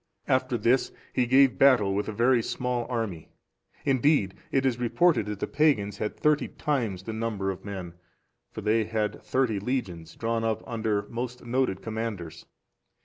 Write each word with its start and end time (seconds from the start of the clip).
After 0.27 0.57
this 0.57 0.91
he 1.13 1.27
gave 1.27 1.59
battle 1.59 1.93
with 1.93 2.07
a 2.07 2.11
very 2.11 2.41
small 2.41 2.87
army: 2.89 3.29
indeed, 3.85 4.33
it 4.51 4.65
is 4.65 4.79
reported 4.79 5.27
that 5.27 5.39
the 5.39 5.45
pagans 5.45 5.99
had 5.99 6.17
thirty 6.17 6.47
times 6.47 7.03
the 7.03 7.13
number 7.13 7.51
of 7.51 7.63
men; 7.63 7.93
for 8.51 8.61
they 8.61 8.85
had 8.85 9.21
thirty 9.21 9.59
legions, 9.59 10.15
drawn 10.15 10.43
up 10.43 10.63
under 10.65 11.03
most 11.07 11.45
noted 11.45 11.83
commanders. 11.83 12.47